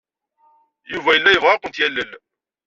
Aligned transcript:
Yuba 0.91 1.11
yella 1.15 1.29
yebɣa 1.31 1.51
ad 1.55 1.61
kent-yalel. 1.61 2.11